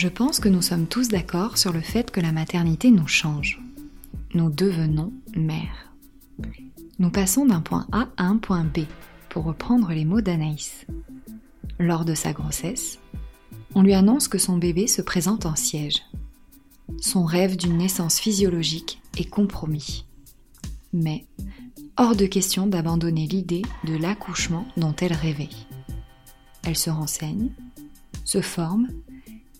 [0.00, 3.60] Je pense que nous sommes tous d'accord sur le fait que la maternité nous change.
[4.32, 5.92] Nous devenons mères.
[6.98, 8.86] Nous passons d'un point A à un point B,
[9.28, 10.86] pour reprendre les mots d'Anaïs.
[11.78, 12.98] Lors de sa grossesse,
[13.74, 16.00] on lui annonce que son bébé se présente en siège.
[17.02, 20.06] Son rêve d'une naissance physiologique est compromis.
[20.94, 21.26] Mais
[21.98, 25.50] hors de question d'abandonner l'idée de l'accouchement dont elle rêvait.
[26.62, 27.50] Elle se renseigne,
[28.24, 28.88] se forme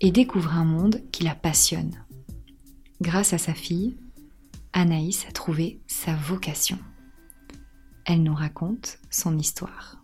[0.01, 2.05] et découvre un monde qui la passionne.
[3.01, 3.97] Grâce à sa fille,
[4.73, 6.79] Anaïs a trouvé sa vocation.
[8.05, 9.97] Elle nous raconte son histoire.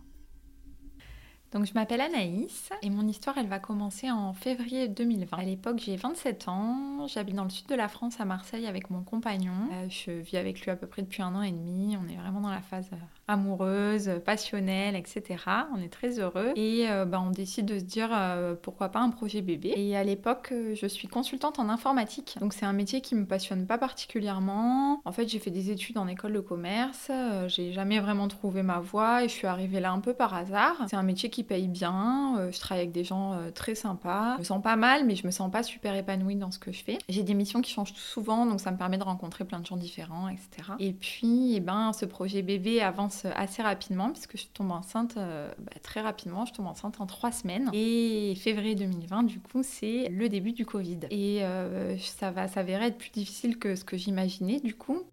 [1.51, 5.37] Donc je m'appelle Anaïs et mon histoire elle va commencer en février 2020.
[5.37, 8.89] À l'époque j'ai 27 ans, j'habite dans le sud de la France à Marseille avec
[8.89, 9.69] mon compagnon.
[9.71, 12.17] Euh, je vis avec lui à peu près depuis un an et demi, on est
[12.17, 15.43] vraiment dans la phase euh, amoureuse, passionnelle, etc.
[15.75, 18.99] On est très heureux et euh, bah, on décide de se dire euh, pourquoi pas
[18.99, 19.73] un projet bébé.
[19.75, 23.25] Et à l'époque, euh, je suis consultante en informatique, donc c'est un métier qui me
[23.25, 25.01] passionne pas particulièrement.
[25.03, 27.11] En fait, j'ai fait des études en école de commerce,
[27.47, 30.85] j'ai jamais vraiment trouvé ma voie et je suis arrivée là un peu par hasard.
[30.89, 34.35] C'est un métier qui paye bien, je travaille avec des gens très sympas.
[34.35, 36.71] Je me sens pas mal, mais je me sens pas super épanouie dans ce que
[36.71, 36.97] je fais.
[37.09, 39.77] J'ai des missions qui changent souvent, donc ça me permet de rencontrer plein de gens
[39.77, 40.73] différents, etc.
[40.79, 45.51] Et puis, eh ben, ce projet bébé avance assez rapidement puisque je tombe enceinte euh,
[45.59, 46.45] bah, très rapidement.
[46.45, 47.69] Je tombe enceinte en trois semaines.
[47.73, 50.99] Et février 2020, du coup, c'est le début du Covid.
[51.09, 55.03] Et euh, ça va s'avérer être plus difficile que ce que j'imaginais, du coup.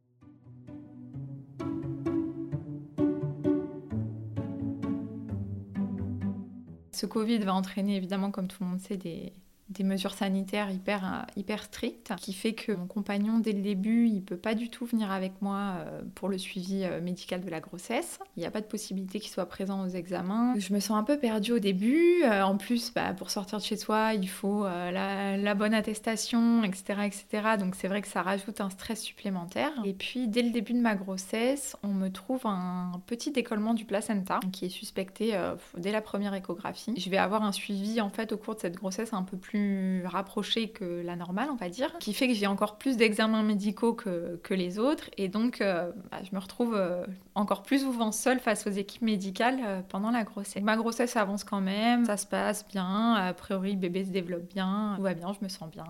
[6.93, 9.33] Ce Covid va entraîner évidemment, comme tout le monde sait, des,
[9.71, 14.07] des mesures sanitaires hyper, euh, hyper strictes, qui fait que mon compagnon, dès le début,
[14.09, 17.49] il peut pas du tout venir avec moi euh, pour le suivi euh, médical de
[17.49, 18.19] la grossesse.
[18.37, 20.55] Il n'y a pas de possibilité qu'il soit présent aux examens.
[20.59, 22.25] Je me sens un peu perdue au début.
[22.25, 27.03] En plus, bah, pour sortir de chez soi, il faut la, bonne attestation, etc.
[27.05, 27.27] etc.
[27.59, 29.71] Donc c'est vrai que ça rajoute un stress supplémentaire.
[29.85, 33.85] Et puis, dès le début de ma grossesse, on me trouve un petit décollement du
[33.85, 35.39] placenta qui est suspecté
[35.77, 36.95] dès la première échographie.
[36.97, 39.54] Je vais avoir un suivi en fait au cours de cette grossesse un peu plus
[40.05, 43.93] rapproché que la normale, on va dire, qui fait que j'ai encore plus d'examens médicaux
[43.93, 45.11] que, les autres.
[45.17, 47.05] Et donc, euh, bah, je me retrouve euh,
[47.35, 50.63] encore plus souvent seule face aux équipes médicales euh, pendant la grossesse.
[50.63, 53.15] Ma grossesse avance quand même, ça se passe bien.
[53.15, 55.85] A priori, le bébé se développe bien, tout va bien, je me sens bien.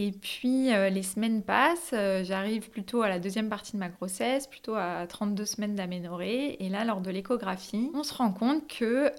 [0.00, 4.74] Et puis, les semaines passent, j'arrive plutôt à la deuxième partie de ma grossesse, plutôt
[4.74, 6.64] à 32 semaines d'aménorrhée.
[6.64, 9.10] Et là, lors de l'échographie, on se rend compte que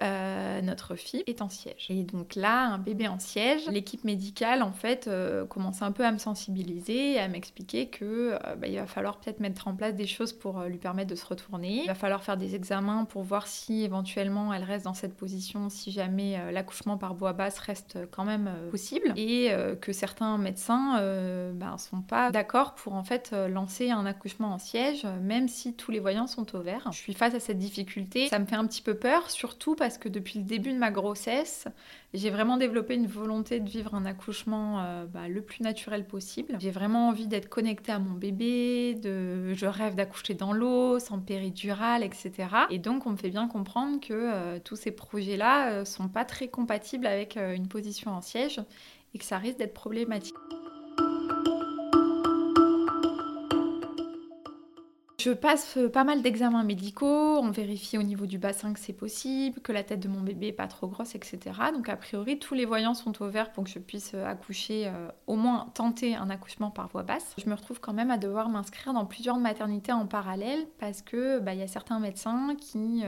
[0.62, 1.88] notre fille est en siège.
[1.90, 6.06] Et donc là, un bébé en siège, l'équipe médicale, en fait, euh, commence un peu
[6.06, 9.96] à me sensibiliser à m'expliquer que euh, bah, il va falloir peut-être mettre en place
[9.96, 11.82] des choses pour euh, lui permettre de se retourner.
[11.82, 15.70] Il va falloir faire des examens pour voir si éventuellement elle reste dans cette position,
[15.70, 19.52] si jamais l'accouchement par voie basse reste quand même possible, et
[19.82, 24.58] que certains médecins ne bah, sont pas d'accord pour en fait lancer un accouchement en
[24.58, 26.90] siège, même si tous les voyants sont au vert.
[26.92, 29.98] Je suis face à cette difficulté, ça me fait un petit peu peur, surtout parce
[29.98, 31.68] que depuis le début de ma grossesse,
[32.14, 36.56] j'ai vraiment développé une volonté de vivre un accouchement euh, bah, le plus naturel possible.
[36.60, 42.04] J'ai vraiment envie d'être connectée à mon bébé, je rêve d'accoucher dans l'eau, sans péridurale,
[42.04, 42.32] etc.
[42.70, 46.08] Et donc on me fait bien comprendre que euh, tous ces projets-là ne euh, sont
[46.08, 48.62] pas très compatibles avec une position en siège
[49.16, 50.36] et que ça risque d'être problématique.
[55.24, 58.92] Je passe euh, pas mal d'examens médicaux, on vérifie au niveau du bassin que c'est
[58.92, 61.40] possible, que la tête de mon bébé est pas trop grosse, etc.
[61.74, 64.88] Donc a priori, tous les voyants sont au vert pour que je puisse euh, accoucher,
[64.88, 67.36] euh, au moins tenter un accouchement par voie basse.
[67.38, 71.40] Je me retrouve quand même à devoir m'inscrire dans plusieurs maternités en parallèle parce que
[71.40, 73.04] bah, il y a certains médecins qui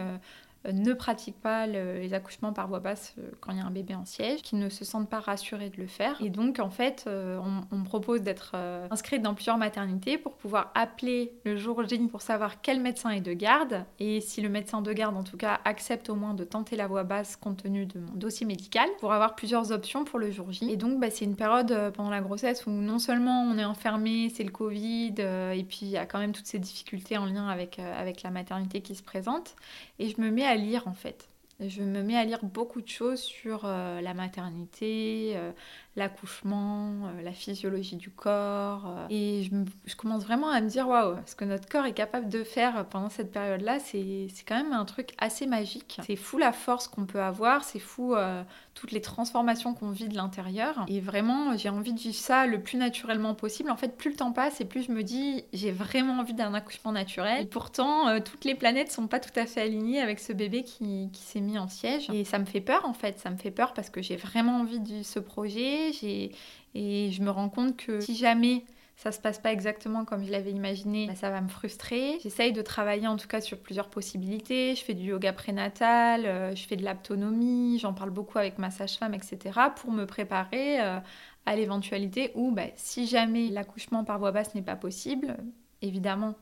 [0.71, 3.95] ne pratiquent pas les accouchements par voie basse euh, quand il y a un bébé
[3.95, 6.21] en siège, qui ne se sentent pas rassurés de le faire.
[6.21, 7.39] Et donc, en fait, euh,
[7.71, 8.55] on, me propose d'être
[8.89, 13.21] inscrite dans plusieurs maternités pour pouvoir appeler le jour J pour savoir quel médecin est
[13.21, 13.85] de garde.
[13.99, 16.87] Et si le médecin de garde, en tout cas, accepte au moins de tenter la
[16.87, 20.51] voie basse compte tenu de mon dossier médical, pour avoir plusieurs options pour le jour
[20.51, 20.71] J.
[20.71, 24.31] Et donc, bah, c'est une période pendant la grossesse où non seulement on est enfermé,
[24.33, 27.47] c'est le Covid, et puis il y a quand même toutes ces difficultés en lien
[27.47, 29.55] avec, avec la maternité qui se présente.
[29.99, 31.29] Et je me mets à lire en fait.
[31.61, 35.51] Je me mets à lire beaucoup de choses sur euh, la maternité, euh,
[35.95, 38.85] l'accouchement, euh, la physiologie du corps.
[38.85, 39.49] Euh, et
[39.85, 42.85] je, commence vraiment à me dire, waouh, ce que notre corps est capable de faire
[42.89, 45.99] pendant cette période-là, c'est quand même un truc assez magique.
[46.05, 48.43] C'est fou la force qu'on peut avoir, c'est fou euh,
[48.73, 50.85] toutes les transformations qu'on vit de l'intérieur.
[50.89, 53.71] Et vraiment, j'ai envie de vivre ça le plus naturellement possible.
[53.71, 56.53] En fait, plus le temps passe et plus je me dis, j'ai vraiment envie d'un
[56.53, 57.43] accouchement naturel.
[57.43, 61.09] Et pourtant, toutes les planètes sont pas tout à fait alignées avec ce bébé qui,
[61.13, 62.09] qui s'est mis en siège.
[62.11, 63.17] Et ça me fait peur, en fait.
[63.19, 67.29] Ça me fait peur parce que j'ai vraiment envie de ce projet et je me
[67.29, 68.63] rends compte que si jamais
[68.97, 72.17] ça se passe pas exactement comme je l'avais imaginé, bah, ça va me frustrer.
[72.23, 74.75] J'essaye de travailler en tout cas sur plusieurs possibilités.
[74.75, 78.71] Je fais du yoga prénatal, euh, je fais de l'autonomie, j'en parle beaucoup avec ma
[78.71, 79.59] sage-femme, etc.
[79.75, 80.99] pour me préparer euh,
[81.45, 85.35] à l'éventualité où bah, si jamais l'accouchement par voie basse n'est pas possible,
[85.81, 86.35] évidemment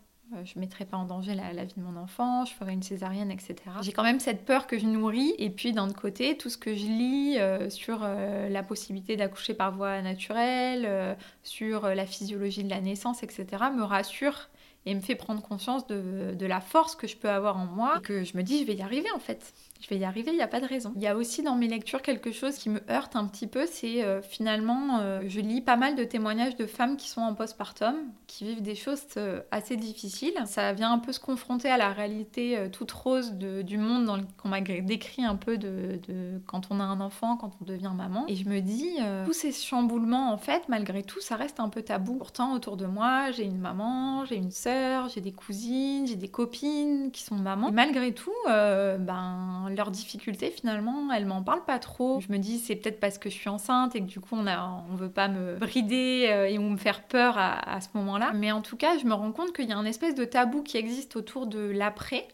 [0.44, 3.30] je ne mettrai pas en danger la, vie de mon enfant, je ferai une césarienne,
[3.30, 3.56] etc.
[3.81, 5.34] J'ai quand même cette peur que je nourris.
[5.38, 9.16] Et puis d'un autre côté, tout ce que je lis euh, sur euh, la possibilité
[9.16, 14.50] d'accoucher par voie naturelle, sur la physiologie de la naissance, etc., me rassure
[14.86, 17.96] et me fait prendre conscience de, de, la force que je peux avoir en moi
[18.00, 20.31] et que je me dis je vais y arriver en fait je vais y arriver,
[20.31, 20.94] il n'y a pas de raison.
[20.95, 23.65] Il y a aussi dans mes lectures quelque chose qui me heurte un petit peu,
[23.69, 27.33] c'est euh, finalement, euh, je lis pas mal de témoignages de femmes qui sont en
[27.33, 27.95] postpartum,
[28.25, 30.35] qui vivent des choses euh, assez difficiles.
[30.45, 34.62] Ça vient un peu se confronter à la réalité toute rose du monde qu'on m'a
[34.62, 36.00] décrit un peu de,
[36.47, 38.24] quand on a un enfant, quand on devient maman.
[38.30, 41.81] Et je me dis, tous ces chamboulements, en fait, malgré tout, ça reste un peu
[41.81, 42.15] tabou.
[42.15, 46.30] Pourtant, autour de moi, j'ai une maman, j'ai une sœur, j'ai des cousines, j'ai des
[46.30, 47.71] copines qui sont mamans.
[47.74, 52.20] Malgré tout, ben leurs difficultés, finalement, elles m'en parlent pas trop.
[52.22, 54.48] Je me dis, c'est peut-être parce que je suis enceinte et que du coup, on
[54.48, 58.31] a, on veut pas me brider euh, et ou me faire peur à, ce moment-là.
[58.34, 60.64] Mais en tout cas, je me rends compte qu'il y a un espèce de tabou
[60.64, 62.28] qui existe autour de l'après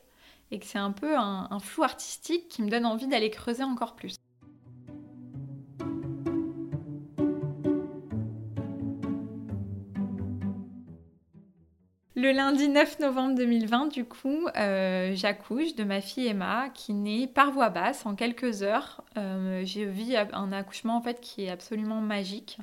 [0.52, 3.96] et que c'est un peu un flou artistique qui me donne envie d'aller creuser encore
[3.96, 4.19] plus.
[12.22, 17.28] Le lundi 9 novembre 2020, du coup, euh, j'accouche de ma fille Emma qui naît
[17.28, 19.06] par voie basse en quelques heures.
[19.16, 22.58] Euh, j'ai vu un accouchement en fait qui est absolument magique.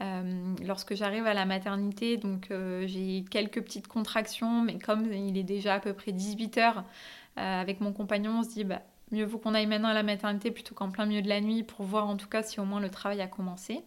[0.00, 2.52] Euh, lorsque j'arrive à la maternité, donc
[2.84, 6.84] j'ai quelques petites contractions, mais comme il est déjà à peu près 18 heures,
[7.34, 10.52] avec mon compagnon, on se dit bah, mieux vaut qu'on aille maintenant à la maternité
[10.52, 12.78] plutôt qu'en plein milieu de la nuit pour voir en tout cas si au moins
[12.78, 13.82] le travail a commencé.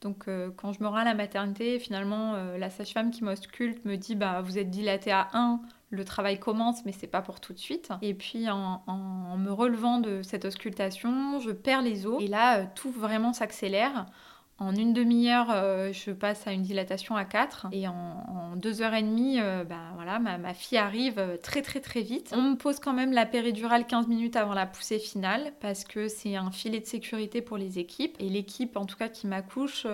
[0.00, 3.84] Donc euh, quand je me rends à la maternité, finalement, euh, la sage-femme qui m'ausculte
[3.84, 5.60] me dit bah, Vous êtes dilatée à 1,
[5.90, 7.90] le travail commence, mais c'est pas pour tout de suite.
[8.02, 12.22] Et puis en, me relevant de cette auscultation, je perds les os.
[12.22, 14.06] Et là, euh, tout vraiment s'accélère.
[14.60, 18.94] En une demi-heure, euh, je passe à une dilatation à 4 et en, deux heures
[18.94, 22.32] et demie, euh, bah, voilà, ma, fille arrive euh, très très très vite.
[22.36, 26.08] On me pose quand même la péridurale 15 minutes avant la poussée finale parce que
[26.08, 29.86] c'est un filet de sécurité pour les équipes et l'équipe en tout cas qui m'accouche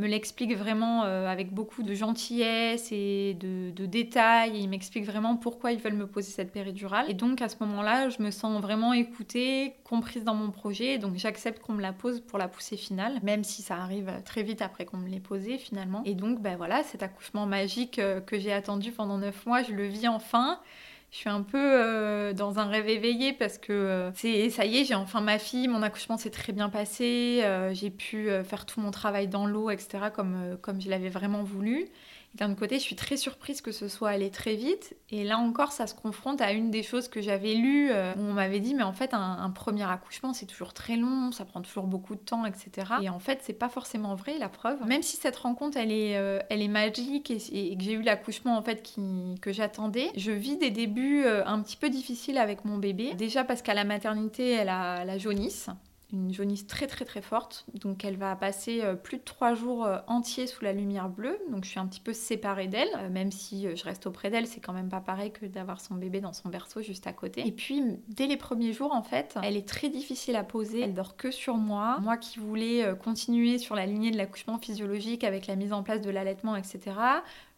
[0.00, 4.52] me l'explique vraiment euh, avec beaucoup de gentillesse et de, détails.
[4.54, 7.06] il m'explique vraiment pourquoi ils veulent me poser cette péridurale.
[7.08, 10.98] Et donc à ce moment-là, je me sens vraiment écoutée, comprise dans mon projet.
[10.98, 14.42] Donc j'accepte qu'on me la pose pour la poussée finale, même si ça arrive très
[14.42, 16.02] vite après qu'on me l'ait posée finalement.
[16.04, 19.72] Et donc ben voilà, cet accouchement magique euh, que j'ai attendu pendant 9 mois, je
[19.72, 20.60] le vis enfin
[21.10, 24.78] je suis un peu euh, dans un rêve éveillé parce que euh, c'est ça y
[24.78, 28.64] est, j'ai enfin ma fille, mon accouchement s'est très bien passé, euh, j'ai pu faire
[28.64, 31.88] tout mon travail dans l'eau, etc., comme, comme je l'avais vraiment voulu.
[32.34, 34.96] D'un côté, je suis très surprise que ce soit allé très vite.
[35.10, 37.90] Et là encore, ça se confronte à une des choses que j'avais lues.
[37.90, 41.32] Euh, où on m'avait dit, mais en fait, un, premier accouchement, c'est toujours très long,
[41.32, 42.92] ça prend toujours beaucoup de temps, etc.
[43.02, 44.84] Et en fait, c'est pas forcément vrai, la preuve.
[44.86, 48.56] Même si cette rencontre, elle est, euh, elle est magique et, que j'ai eu l'accouchement,
[48.56, 49.00] en fait, qui,
[49.42, 53.14] que j'attendais, je vis des débuts euh, un petit peu difficiles avec mon bébé.
[53.14, 55.68] Déjà parce qu'à la maternité, elle a la jaunisse
[56.12, 57.64] une jaunisse très très très forte.
[57.74, 61.38] Donc elle va passer euh, plus de trois jours euh, entiers sous la lumière bleue.
[61.50, 64.46] Donc je suis un petit peu séparée d'elle, euh, même si je reste auprès d'elle,
[64.46, 67.46] c'est quand même pas pareil que d'avoir son bébé dans son berceau juste à côté.
[67.46, 70.80] Et puis dès les premiers jours en fait, elle est très difficile à poser.
[70.80, 71.98] Elle dort que sur moi.
[72.00, 76.00] Moi qui voulais continuer sur la lignée de l'accouchement physiologique avec la mise en place
[76.00, 76.92] de l'allaitement, etc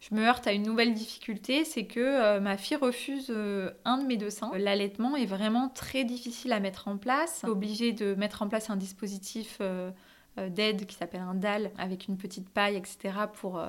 [0.09, 3.99] je me heurte à une nouvelle difficulté, c'est que euh, ma fille refuse euh, un
[3.99, 4.51] de mes deux seins.
[4.57, 7.45] L'allaitement est vraiment très difficile à mettre en place.
[7.47, 9.91] Obligée de mettre en place un dispositif euh,
[10.49, 13.13] d'aide qui s'appelle un DAL avec une petite paille, etc.
[13.33, 13.63] pour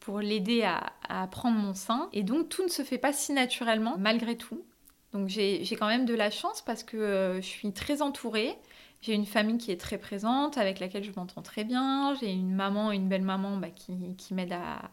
[0.00, 2.08] pour l'aider à, à, prendre mon sein.
[2.12, 4.62] Et donc tout ne se fait pas si naturellement, malgré tout.
[5.12, 8.54] Donc j'ai quand même de la chance parce que je suis très entourée.
[9.00, 12.14] J'ai une famille qui est très présente, avec laquelle je m'entends très bien.
[12.20, 14.90] J'ai une maman, une belle maman bah, qui, qui m'aide à,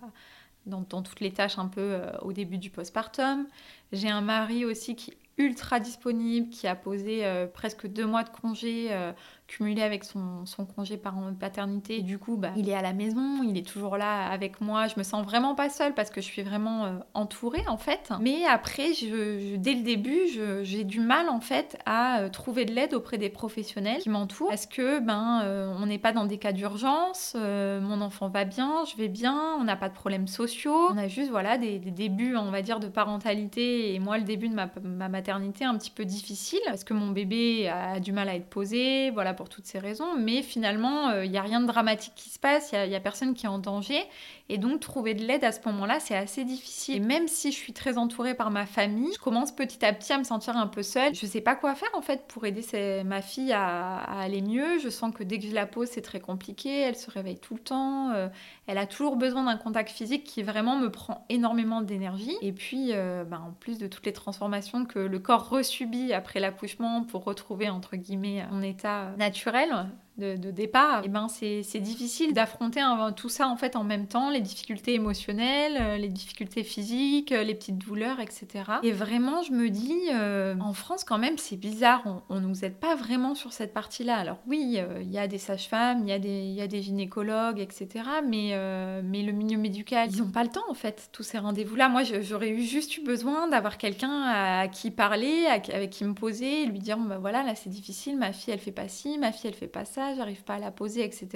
[0.68, 3.48] dans, toutes les tâches un peu euh, au début du postpartum.
[3.92, 8.24] J'ai un mari aussi qui est ultra disponible, qui a posé euh, presque deux mois
[8.24, 9.12] de congé euh,
[9.48, 11.98] cumulé avec son, son congé paternité.
[12.00, 14.88] Et du coup, bah, il est à la maison, il est toujours là avec moi.
[14.88, 18.12] Je me sens vraiment pas seule parce que je suis vraiment euh, entourée en fait.
[18.20, 20.28] Mais après, je, dès le début,
[20.64, 24.50] j'ai du mal en fait à euh, trouver de l'aide auprès des professionnels qui m'entourent
[24.50, 27.36] parce que ben euh, on n'est pas dans des cas d'urgence.
[27.36, 30.90] mon enfant va bien, je vais bien, on n'a pas de problèmes sociaux.
[30.92, 34.50] On a juste voilà des, débuts, on va dire, de parentalité et moi le début
[34.50, 38.28] de ma, ma maternité un petit peu difficile parce que mon bébé a du mal
[38.28, 39.10] à être posé.
[39.12, 40.18] Voilà pour toutes ces raisons.
[40.18, 42.72] Mais finalement, il n'y a rien de dramatique qui se passe.
[42.74, 44.04] Il n'y a, a personne qui est en danger.
[44.50, 46.96] Et donc, trouver de l'aide à ce moment-là, c'est assez difficile.
[46.96, 50.14] Et même si je suis très entourée par ma famille, je commence petit à petit
[50.14, 51.14] à me sentir un peu seule.
[51.14, 52.64] Je ne sais pas quoi faire en fait pour aider
[53.04, 54.80] ma fille à, aller mieux.
[54.80, 56.82] Je sens que dès que je la pose, c'est très compliqué.
[56.82, 58.12] Elle se réveille tout le temps.
[58.12, 58.30] Euh,
[58.68, 62.38] elle a toujours besoin d'un contact physique qui vraiment me prend énormément d'énergie.
[62.42, 66.40] Et puis, euh, bah, en plus de toutes les transformations que le corps resubit après
[66.40, 69.88] l'accouchement pour retrouver entre guillemets mon état naturel,
[70.18, 72.82] de, départ, et eh ben c'est difficile d'affronter
[73.16, 77.44] tout ça en fait en même temps, les difficultés émotionnelles, euh, les difficultés physiques, euh,
[77.44, 78.48] les petites douleurs, etc.
[78.84, 82.76] Et vraiment, je me dis, euh, en France quand même, c'est bizarre, on, nous aide
[82.76, 84.16] pas vraiment sur cette partie-là.
[84.16, 87.60] Alors oui, il y a des sages-femmes, il y, a des, y a des gynécologues,
[87.60, 88.06] etc.
[88.26, 88.56] Mais,
[89.04, 91.90] mais le milieu médical, ils n'ont pas le temps en fait, tous ces rendez-vous-là.
[91.90, 96.66] Moi, j'aurais eu juste eu besoin d'avoir quelqu'un à, qui parler, avec qui me poser,
[96.68, 99.50] lui dire, bah, voilà, là c'est difficile, ma fille elle fait pas ci, ma fille
[99.50, 101.28] elle fait pas ça j'arrive pas à la poser, etc.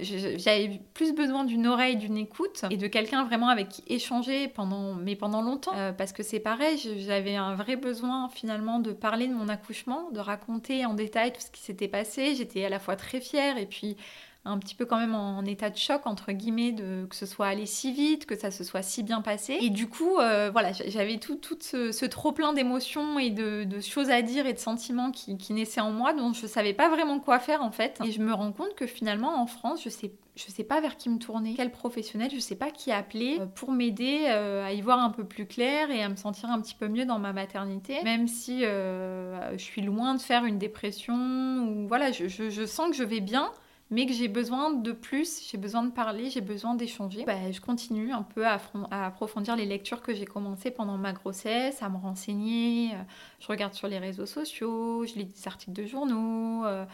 [0.00, 4.94] J'avais plus besoin d'une oreille, d'une écoute et de quelqu'un vraiment avec qui échanger pendant,
[4.94, 5.72] mais pendant longtemps.
[5.74, 10.10] Euh, parce que c'est pareil, j'avais un vrai besoin finalement de parler de mon accouchement,
[10.10, 12.34] de raconter en détail tout ce qui s'était passé.
[12.34, 13.96] J'étais à la fois très fière et puis
[14.44, 17.48] un petit peu quand même en, état de choc entre guillemets de que ce soit
[17.48, 19.58] allé si vite, que ça se soit si bien passé.
[19.60, 24.10] Et du coup, euh, voilà, j'avais tout, tout ce, trop plein d'émotions et de, choses
[24.10, 27.38] à dire et de sentiments qui, naissaient en moi, dont je savais pas vraiment quoi
[27.38, 27.98] faire en fait.
[28.04, 30.96] Et je me rends compte que finalement en France, je sais je sais pas vers
[30.96, 34.72] qui me tourner, quel professionnel, je sais pas qui appeler euh, pour m'aider euh, à
[34.72, 37.18] y voir un peu plus clair et à me sentir un petit peu mieux dans
[37.18, 42.90] ma maternité, même si je suis loin de faire une dépression ou voilà, je sens
[42.90, 43.50] que je vais bien,
[43.90, 47.60] mais que j'ai besoin de plus, j'ai besoin de parler, j'ai besoin d'échanger, bah, je
[47.60, 51.96] continue un peu à, approfondir les lectures que j'ai commencées pendant ma grossesse, à me
[51.96, 52.92] renseigner.
[52.94, 53.02] Euh,
[53.40, 56.84] je regarde sur les réseaux sociaux, je lis des articles de journaux, euh,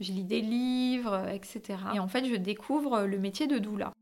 [0.00, 1.78] je lis des livres, etc.
[1.94, 3.92] Et en fait, je découvre le métier de doula.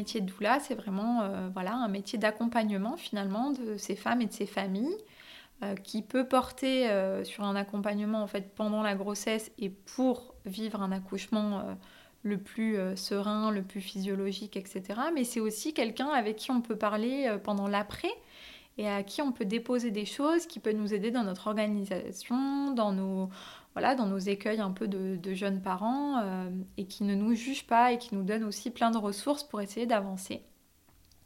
[0.00, 4.26] Métier de doula, c'est vraiment euh, voilà, un métier d'accompagnement finalement de ces femmes et
[4.26, 4.96] de ces familles
[5.62, 10.34] euh, qui peut porter euh, sur un accompagnement en fait pendant la grossesse et pour
[10.46, 11.76] vivre un accouchement
[12.22, 14.82] le plus serein, le plus physiologique, etc.
[15.14, 18.12] Mais c'est aussi quelqu'un avec qui on peut parler pendant l'après
[18.80, 22.72] et à qui on peut déposer des choses qui peut nous aider dans notre organisation,
[22.72, 23.28] dans nos,
[23.74, 27.66] voilà, dans nos écueils un peu de, jeunes parents euh, et qui ne nous jugent
[27.66, 30.40] pas et qui nous donnent aussi plein de ressources pour essayer d'avancer.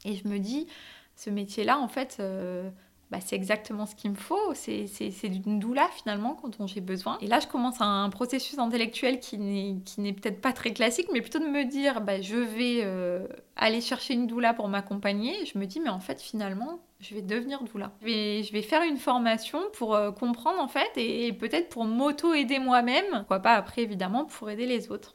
[0.04, 0.66] Et je me dis,
[1.14, 2.68] ce métier-là, en fait, euh,
[3.14, 4.54] bah, c'est exactement ce qu'il me faut.
[4.54, 7.16] C'est d'une doula finalement quand j'ai besoin.
[7.20, 11.38] Et là, je commence un, processus intellectuel qui n'est peut-être pas très classique, mais plutôt
[11.38, 15.46] de me dire, bah, je vais euh, aller chercher une doula pour m'accompagner.
[15.46, 17.92] Je me dis, mais en fait, finalement, je vais devenir doula.
[18.00, 21.84] Je vais, je vais faire une formation pour euh, comprendre en fait et, peut-être pour
[21.84, 23.04] m'auto-aider moi-même.
[23.18, 25.14] Pourquoi pas après évidemment pour aider les autres.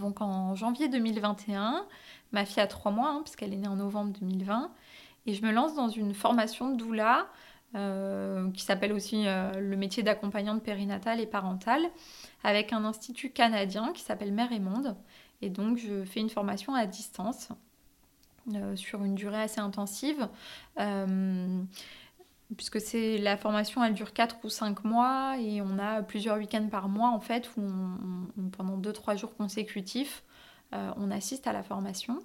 [0.00, 1.86] Donc en janvier 2021,
[2.32, 4.70] ma fille a trois mois, hein, puisqu'elle est née en novembre 2020,
[5.26, 7.28] et je me lance dans une formation de doula
[7.76, 11.82] euh, qui s'appelle aussi euh, le métier d'accompagnante périnatale et parentale,
[12.42, 14.96] avec un institut canadien qui s'appelle Mère et Monde.
[15.40, 17.50] Et donc, je fais une formation à distance
[18.54, 20.28] euh, sur une durée assez intensive.
[22.56, 26.68] Puisque c'est la formation, elle dure 4 ou 5 mois et on a plusieurs week-ends
[26.70, 27.62] par mois en fait où
[28.52, 30.24] pendant 2-3 jours consécutifs,
[30.72, 32.20] on assiste à la formation.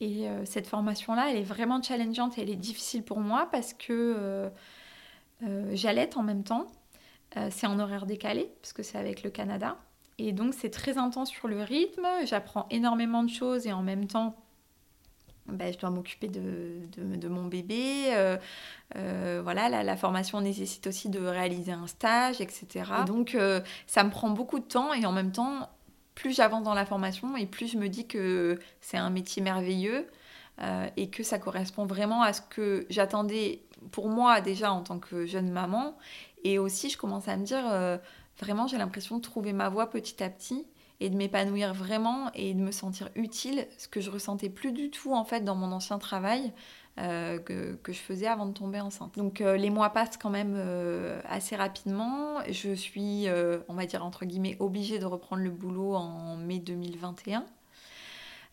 [0.00, 3.72] Et euh, cette formation-là, elle est vraiment challengeante et elle est difficile pour moi parce
[3.72, 4.50] que euh,
[5.44, 6.66] euh, j'allaite en même temps.
[7.50, 9.76] c'est en horaire décalé parce que c'est avec le Canada.
[10.18, 12.06] Et donc c'est très intense sur le rythme.
[12.24, 14.36] J'apprends énormément de choses et en même temps,
[15.46, 18.10] ben, je dois m'occuper de, de, mon bébé.
[18.94, 22.66] voilà, la, formation nécessite aussi de réaliser un stage, etc.
[23.02, 23.36] Et donc,
[23.86, 25.68] ça me prend beaucoup de temps et en même temps,
[26.14, 30.06] plus j'avance dans la formation et plus je me dis que c'est un métier merveilleux
[30.60, 34.98] euh, et que ça correspond vraiment à ce que j'attendais pour moi déjà en tant
[34.98, 35.96] que jeune maman.
[36.44, 37.98] Et aussi, je commence à me dire, euh,
[38.38, 40.66] vraiment j'ai l'impression de trouver ma voie petit à petit
[41.00, 44.90] et de m'épanouir vraiment et de me sentir utile, ce que je ressentais plus du
[44.90, 46.52] tout en fait dans mon ancien travail.
[47.00, 49.16] Euh, que, que, je faisais avant de tomber enceinte.
[49.16, 52.38] Donc euh, les mois passent quand même euh, assez rapidement.
[52.48, 53.26] Je suis,
[53.68, 57.44] on va dire entre guillemets, obligée de reprendre le boulot en mai 2021.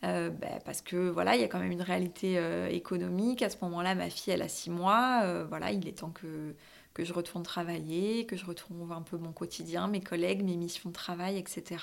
[0.01, 0.31] Ben,
[0.65, 3.43] parce que voilà, il y a quand même une réalité économique.
[3.43, 5.43] À ce moment-là, ma fille, elle a six mois.
[5.43, 6.55] voilà, il est temps que,
[6.95, 10.89] que je retourne travailler, que je retrouve un peu mon quotidien, mes collègues, mes missions
[10.89, 11.77] de travail, etc.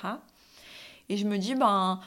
[1.08, 2.00] Et je me dis, ben,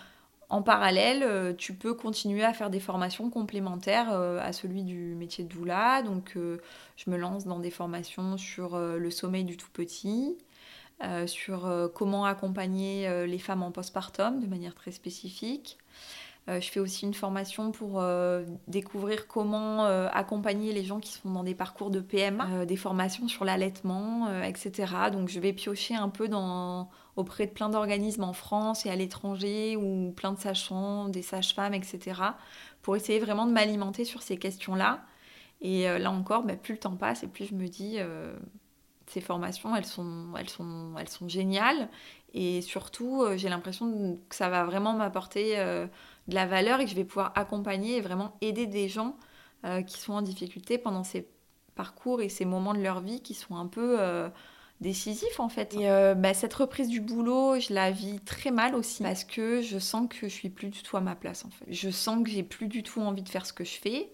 [0.51, 5.15] en parallèle, euh, tu peux continuer à faire des formations complémentaires euh, à celui du
[5.15, 6.01] métier de doula.
[6.03, 6.57] Donc, euh,
[6.97, 10.37] je me lance dans des formations sur le sommeil du tout petit,
[11.25, 15.79] sur comment accompagner les femmes en postpartum de manière très spécifique.
[16.47, 18.03] Je fais aussi une formation pour
[18.67, 23.45] découvrir comment accompagner les gens qui sont dans des parcours de PMA, des formations sur
[23.45, 24.93] l'allaitement, etc.
[25.11, 26.27] Donc je vais piocher un peu
[27.15, 31.73] auprès de plein d'organismes en France et à l'étranger, ou plein de sachants, des sages-femmes,
[31.73, 32.21] etc.,
[32.81, 35.01] pour essayer vraiment de m'alimenter sur ces questions-là.
[35.61, 38.35] Et euh, là encore, bah, plus le temps passe et plus je me dis, euh,
[39.07, 41.89] ces formations, elles sont, elles, sont, elles sont géniales.
[42.33, 45.57] Et surtout, euh, j'ai l'impression que ça va vraiment m'apporter
[46.31, 49.15] de la valeur et que je vais pouvoir accompagner et vraiment aider des gens
[49.85, 51.27] qui sont en difficulté pendant ces
[51.75, 53.99] parcours et ces moments de leur vie qui sont un peu
[54.81, 55.75] décisif en fait.
[55.75, 59.61] Et euh, bah, cette reprise du boulot, je la vis très mal aussi parce que
[59.61, 61.65] je sens que je suis plus du tout à ma place en fait.
[61.69, 64.11] Je sens que j'ai plus du tout envie de faire ce que je fais.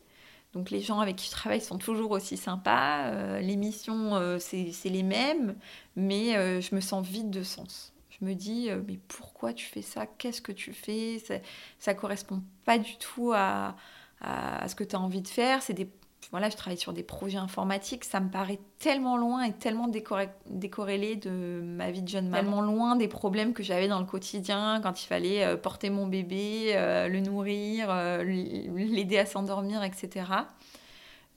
[0.53, 4.37] Donc les gens avec qui je travaille sont toujours aussi sympas, euh, les missions euh,
[4.39, 5.55] c'est les mêmes,
[5.95, 7.93] mais je me sens vide de sens.
[8.19, 10.05] Je me dis mais pourquoi tu fais ça?
[10.05, 11.19] Qu'est-ce que tu fais?
[11.19, 11.35] Ça,
[11.79, 13.75] ça correspond pas du tout à,
[14.21, 15.61] à, à ce que tu as envie de faire.
[15.61, 15.89] C'est des
[16.31, 21.15] voilà, je travaille sur des projets informatiques, ça me paraît tellement loin et tellement décorrélé
[21.15, 22.61] de ma vie de jeune maman, tellement.
[22.61, 26.73] Loin des problèmes que j'avais dans le quotidien quand il fallait euh, porter mon bébé,
[26.75, 30.25] euh, le nourrir, euh, l'aider à s'endormir, etc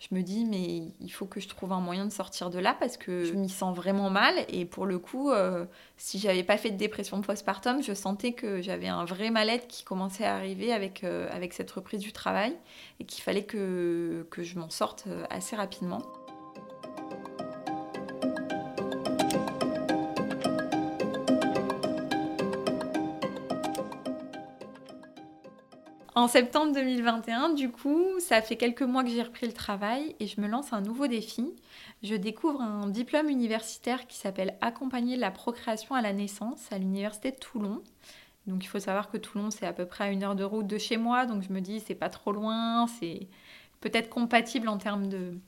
[0.00, 2.74] je me dis mais il faut que je trouve un moyen de sortir de là
[2.80, 5.66] parce que je m'y sens vraiment mal et pour le coup euh,
[5.98, 9.84] si j'avais pas fait de dépression postpartum je sentais que j'avais un vrai mal-être qui
[9.84, 12.56] commençait à arriver avec, euh, cette reprise du travail
[12.98, 16.02] et qu'il fallait que, que je m'en sorte euh, assez rapidement.
[26.20, 30.26] En septembre 2021, du coup, ça fait quelques mois que j'ai repris le travail et
[30.26, 31.56] je me lance un nouveau défi.
[32.02, 37.30] Je découvre un diplôme universitaire qui s'appelle Accompagner la procréation à la naissance à l'université
[37.30, 37.82] de Toulon.
[38.46, 40.66] Donc il faut savoir que Toulon, c'est à peu près à une heure de route
[40.66, 43.26] de chez moi, donc je me dis c'est pas trop loin, c'est
[43.80, 45.38] peut-être compatible en termes de,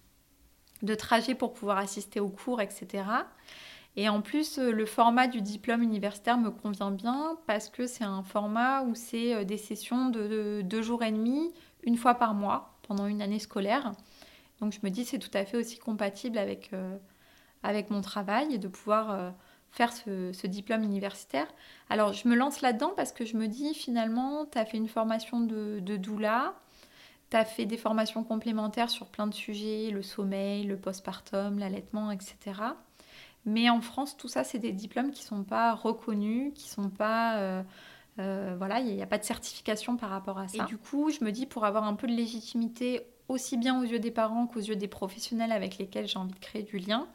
[0.81, 3.05] de trajet pour pouvoir assister aux cours, etc.
[3.97, 8.05] Et en plus, euh, le format du diplôme universitaire me convient bien parce que c'est
[8.05, 11.53] un format où c'est euh, des sessions de deux jours et demi,
[11.85, 13.93] une fois par mois, pendant une année scolaire.
[14.61, 16.97] Donc je me dis c'est tout à fait aussi compatible avec, euh,
[17.63, 19.35] avec mon travail et de pouvoir
[19.73, 21.47] faire ce, diplôme universitaire.
[21.91, 24.89] Alors je me lance là-dedans parce que je me dis finalement, tu as fait une
[24.89, 26.55] formation de, de doula,
[27.31, 32.11] tu as fait des formations complémentaires sur plein de sujets, le sommeil, le postpartum, l'allaitement,
[32.11, 32.37] etc.
[33.45, 36.91] Mais en France, tout ça, c'est des diplômes qui ne sont pas reconnus, qui sont
[36.91, 37.39] pas...
[37.39, 37.63] Euh,
[38.19, 40.65] euh, voilà, il n'y a, pas de certification par rapport à ça.
[40.65, 43.85] Et du coup, je me dis, pour avoir un peu de légitimité, aussi bien aux
[43.85, 47.09] yeux des parents qu'aux yeux des professionnels avec lesquels j'ai envie de créer du lien,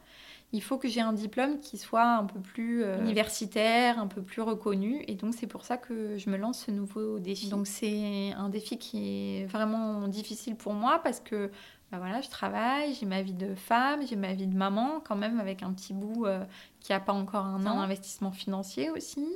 [0.52, 4.22] il faut que j'ai un diplôme qui soit un peu plus euh, universitaire, un peu
[4.22, 5.04] plus reconnu.
[5.06, 7.48] Et donc, c'est pour ça que je me lance ce nouveau défi.
[7.48, 11.50] Donc, c'est un défi qui est vraiment difficile pour moi parce que
[11.90, 15.16] bah voilà, je travaille, j'ai ma vie de femme, j'ai ma vie de maman, quand
[15.16, 16.44] même avec un petit bout euh,
[16.80, 19.26] qui n'a pas encore un an d'investissement financier aussi.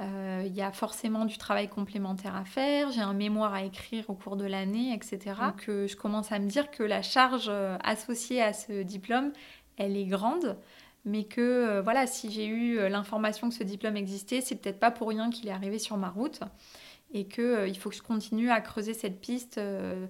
[0.00, 4.08] Euh, il y a forcément du travail complémentaire à faire, j'ai un mémoire à écrire
[4.08, 5.34] au cours de l'année, etc.
[5.42, 7.52] Donc euh, je commence à me dire que la charge
[7.84, 9.32] associée à ce diplôme,
[9.76, 10.56] elle est grande,
[11.04, 15.08] mais que voilà, si j'ai eu l'information que ce diplôme existait, c'est peut-être pas pour
[15.08, 16.40] rien qu'il est arrivé sur ma route
[17.12, 20.06] et qu'il il faut que je continue à creuser cette piste euh,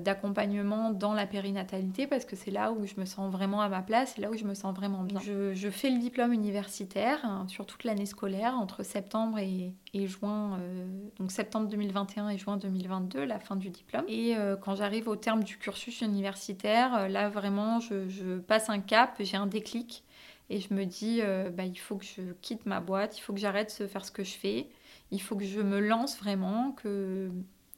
[0.00, 3.82] d'accompagnement dans la périnatalité parce que c'est là où je me sens vraiment à ma
[3.82, 5.20] place, c'est là où je me sens vraiment bien.
[5.20, 9.74] Je, fais le diplôme universitaire hein, sur toute l'année scolaire entre septembre et,
[10.06, 10.86] juin, euh,
[11.18, 14.04] donc septembre 2021 et juin 2022, la fin du diplôme.
[14.08, 19.16] Et euh, quand j'arrive au terme du cursus universitaire, là vraiment je, passe un cap,
[19.20, 20.04] j'ai un déclic
[20.48, 21.20] et je me dis
[21.52, 24.10] bah, il faut que je quitte ma boîte, il faut que j'arrête de faire ce
[24.10, 24.68] que je fais,
[25.10, 27.30] il faut que je me lance vraiment, que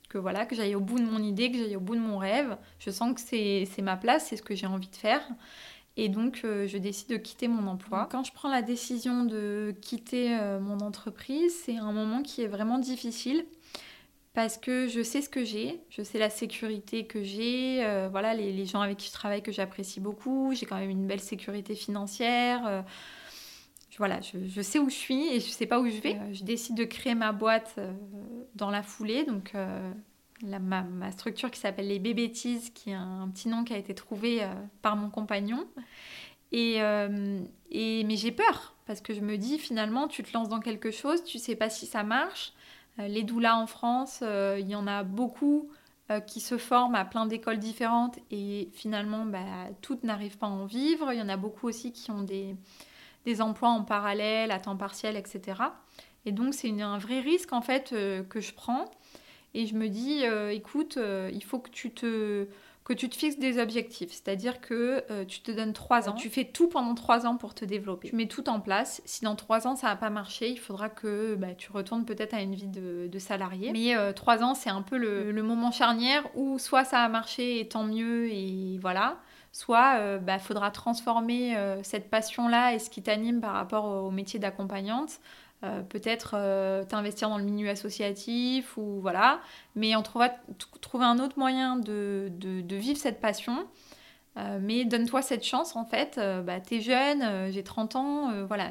[0.09, 2.19] que voilà, que j'aille au bout de mon idée, que j'aille au bout de mon
[2.19, 2.57] rêve.
[2.79, 5.23] Je sens que c'est ma place, c'est ce que j'ai envie de faire.
[5.97, 8.09] Et donc, je décide de quitter mon emploi.
[8.11, 12.79] Quand je prends la décision de quitter mon entreprise, c'est un moment qui est vraiment
[12.79, 13.45] difficile
[14.33, 18.65] parce que je sais ce que j'ai, je sais la sécurité que j'ai, voilà, les,
[18.65, 22.85] gens avec qui je travaille que j'apprécie beaucoup, j'ai quand même une belle sécurité financière
[23.99, 26.15] voilà, je, sais où je suis et je sais pas où je vais.
[26.15, 27.93] Euh, je décide de créer ma boîte euh,
[28.55, 29.25] dans la foulée.
[29.25, 29.93] Donc, euh,
[30.43, 34.47] ma, structure qui s'appelle les Bébêtises, qui est un, petit nom qui a été trouvé
[34.83, 35.67] par mon compagnon.
[36.53, 36.77] Et,
[37.71, 40.93] et mais j'ai peur parce que je me dis finalement, tu te lances dans quelque
[40.93, 42.53] chose, tu sais pas si ça marche.
[42.99, 45.69] les doulas en France, il y en a beaucoup
[46.29, 49.41] qui se forment à plein d'écoles différentes et finalement, bah,
[49.83, 51.13] toutes n'arrivent pas à en vivre.
[51.13, 52.55] Il y en a beaucoup aussi qui ont des,
[53.25, 55.63] des emplois en parallèle, à temps partiel, etc.
[56.25, 58.85] Et donc c'est un vrai risque en fait euh, que je prends.
[59.55, 62.47] Et je me dis, euh, écoute, euh, il faut que tu te
[62.85, 66.45] que tu te fixes des objectifs, c'est-à-dire que tu te donnes trois ans, tu fais
[66.45, 68.09] tout pendant trois ans pour te développer.
[68.09, 69.03] Tu mets tout en place.
[69.05, 72.33] Si dans trois ans ça n'a pas marché, il faudra que bah, tu retournes peut-être
[72.33, 73.73] à une vie de, salarié.
[73.73, 77.61] Mais trois ans, c'est un peu le, le, moment charnière où soit ça a marché
[77.61, 79.19] et tant mieux et voilà,
[79.53, 83.85] soit il euh, bah, faudra transformer euh, cette passion-là et ce qui t'anime par rapport
[84.05, 85.21] au métier d'accompagnante.
[85.65, 86.37] Euh, peut-être
[86.89, 89.41] t'investir dans le milieu associatif ou voilà,
[89.75, 90.31] mais on trouvera
[90.81, 93.67] trouver un autre moyen de, de, vivre cette passion.
[94.61, 96.21] mais donne-toi cette chance en fait.
[96.45, 98.71] bah, T'es jeune, j'ai 30 ans, voilà,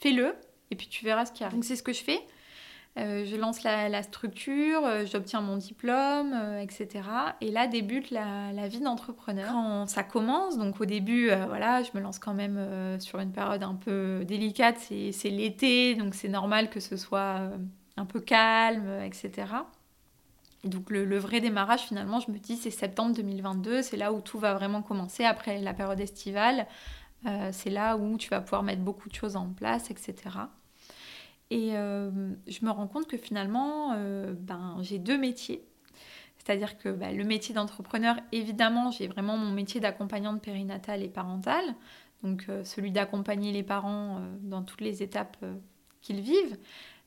[0.00, 0.34] fais-le
[0.72, 1.54] et puis tu verras ce qui arrive.
[1.54, 2.20] Donc c'est ce que je fais?
[2.98, 7.02] Euh, je lance la, structure, euh, j'obtiens mon diplôme, euh, etc.
[7.42, 9.52] Et là débute la, vie d'entrepreneur.
[9.52, 12.58] Quand ça commence, donc au début, voilà, je me lance quand même
[12.98, 17.50] sur une période un peu délicate, c'est l'été, donc c'est normal que ce soit
[17.96, 19.46] un peu calme, etc.
[20.64, 24.12] Et donc le, le, vrai démarrage, finalement, je me dis, c'est septembre 2022, c'est là
[24.12, 26.66] où tout va vraiment commencer après la période estivale.
[27.52, 30.14] c'est là où tu vas pouvoir mettre beaucoup de choses en place, etc.
[31.50, 32.10] Et euh,
[32.46, 35.64] je me rends compte que finalement, euh, ben, j'ai deux métiers.
[36.38, 41.74] C'est-à-dire que ben, le métier d'entrepreneur, évidemment, j'ai vraiment mon métier d'accompagnante périnatale et parentale.
[42.22, 45.36] Donc euh, celui d'accompagner les parents dans toutes les étapes
[46.00, 46.56] qu'ils vivent.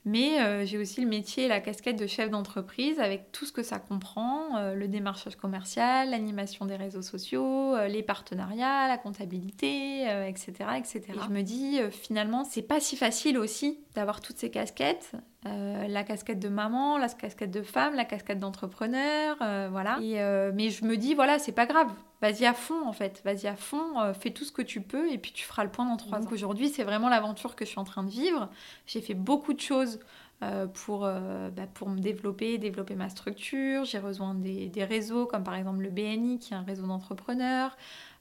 [0.06, 3.64] Mais euh, j'ai aussi le métier, la casquette de chef d'entreprise avec tout ce que
[3.64, 10.04] ça comprend, euh, le démarchage commercial, l'animation des réseaux sociaux, euh, les partenariats, la comptabilité,
[10.28, 11.02] etc., etc.
[11.10, 15.12] Et je me dis finalement c'est pas si facile aussi d'avoir toutes ces casquettes,
[15.44, 19.38] la casquette de maman, la casquette de femme, la casquette d'entrepreneur,
[19.70, 20.00] voilà.
[20.00, 23.56] mais je me dis voilà c'est pas grave, vas-y à fond en fait, vas-y à
[23.56, 25.98] fond, euh, fais tout ce que tu peux et puis tu feras le point dans
[25.98, 26.32] trois ans.
[26.32, 28.50] Aujourd'hui, c'est vraiment l'aventure que je suis en train de vivre.
[28.86, 30.00] J'ai fait beaucoup de choses
[30.44, 33.86] euh, pour, euh, bah, pour me développer, développer ma structure.
[33.86, 37.78] J'ai rejoint des, des, réseaux comme par exemple le BNI qui est un réseau d'entrepreneurs.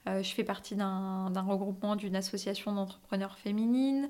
[0.06, 4.08] je fais partie d'un regroupement d'une association d'entrepreneurs féminines.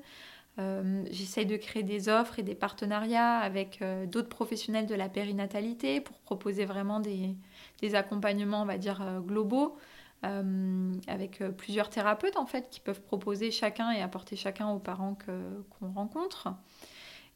[1.09, 6.17] J'essaye de créer des offres et des partenariats avec d'autres professionnels de la périnatalité pour
[6.19, 7.35] proposer vraiment des,
[7.81, 9.77] des accompagnements, on va dire, euh, globaux.
[10.25, 14.79] Euh, avec euh, plusieurs thérapeutes en fait qui peuvent proposer chacun et apporter chacun aux
[14.79, 15.17] parents
[15.79, 16.49] qu'on rencontre.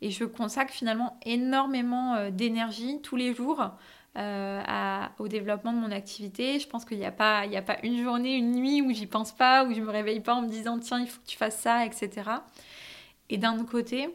[0.02, 3.72] Et je consacre finalement énormément d'énergie tous les jours
[4.18, 6.60] au développement de mon activité.
[6.60, 9.32] Je pense qu'il n'y a, pas, a pas une journée, une nuit où j'y pense
[9.32, 11.60] pas, où je me réveille pas en me disant tiens, il faut que tu fasses
[11.60, 12.30] ça, etc.
[13.30, 14.14] Et d'un autre côté,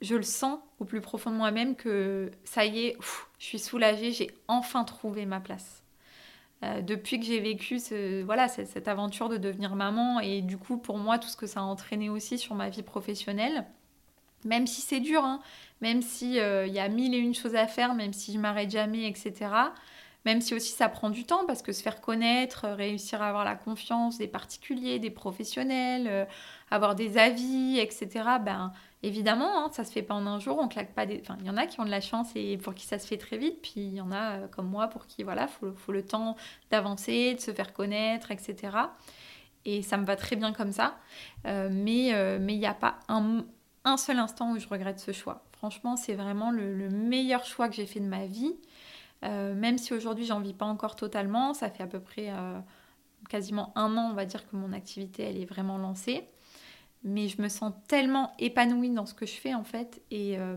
[0.00, 2.96] je le sens au plus profond de moi-même que ça y est,
[3.38, 5.82] je suis soulagée, j'ai enfin trouvé ma place.
[6.64, 7.78] Euh, depuis que j'ai vécu
[8.24, 11.60] voilà, cette, aventure de devenir maman et du coup pour moi tout ce que ça
[11.60, 13.64] a entraîné aussi sur ma vie professionnelle,
[14.44, 15.40] même si c'est dur, hein,
[15.80, 18.38] même s'il euh, il y a mille et une choses à faire, même si je
[18.38, 19.50] m'arrête jamais, etc.
[20.28, 23.46] Même si aussi ça prend du temps parce que se faire connaître, réussir à avoir
[23.46, 26.24] la confiance des particuliers, des professionnels, euh,
[26.70, 28.08] avoir des avis, etc.
[28.44, 28.72] Ben
[29.04, 31.20] Évidemment, hein, ça se fait pas en un jour, on claque pas des...
[31.20, 33.06] Enfin, il y en a qui ont de la chance et pour qui ça se
[33.06, 35.92] fait très vite, puis il y en a euh, comme moi pour qui, voilà, faut,
[35.92, 36.36] le temps
[36.70, 38.76] d'avancer, de se faire connaître, etc.
[39.64, 40.98] Et ça me va très bien comme ça.
[41.46, 43.44] Euh, mais euh, mais il n'y a pas un,
[43.84, 45.44] un, seul instant où je regrette ce choix.
[45.52, 48.56] Franchement, c'est vraiment le, meilleur choix que j'ai fait de ma vie.
[49.22, 52.32] Même si aujourd'hui, j'en vis pas encore totalement, ça fait à peu près
[53.28, 56.24] quasiment un an, on va dire, que mon activité, elle est vraiment lancée
[57.04, 60.56] mais je me sens tellement épanouie dans ce que je fais en fait et, euh,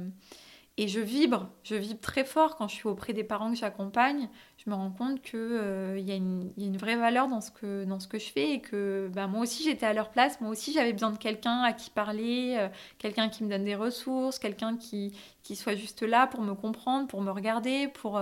[0.77, 4.29] et je vibre, je vibre très fort quand je suis auprès des parents que j'accompagne.
[4.63, 8.31] Je me rends compte qu'il euh, y, a une vraie valeur dans ce que, je
[8.31, 11.17] fais et que bah, moi aussi j'étais à leur place, moi aussi j'avais besoin de
[11.17, 12.67] quelqu'un à qui parler, euh,
[12.99, 15.15] quelqu'un qui me donne des ressources, quelqu'un qui,
[15.55, 18.21] soit juste là pour me comprendre, pour me regarder, pour,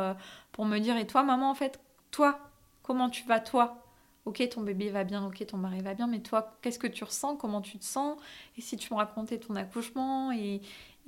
[0.54, 2.40] pour me dire et toi maman en fait, toi,
[2.84, 3.84] comment tu vas toi?
[4.26, 7.04] Ok, ton bébé va bien, ok, ton mari va bien, mais toi, qu'est-ce que tu
[7.04, 8.18] ressens, comment tu te sens?
[8.58, 10.62] Et si tu me racontais ton accouchement et,